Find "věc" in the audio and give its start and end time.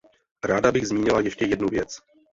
1.69-1.99